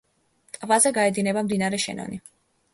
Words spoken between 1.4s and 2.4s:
მდინარე შენონი.